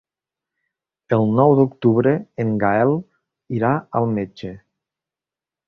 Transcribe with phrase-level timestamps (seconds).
[1.17, 2.13] El nou d'octubre
[2.45, 2.95] en Gaël
[3.61, 4.57] irà al metge.